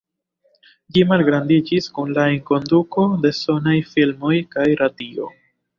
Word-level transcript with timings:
Ĝi 0.95 1.03
malgrandiĝis 1.11 1.89
kun 1.99 2.15
la 2.17 2.25
enkonduko 2.39 3.07
de 3.27 3.35
sonaj 3.45 3.79
filmoj 3.95 4.37
kaj 4.57 4.71
radio. 4.85 5.35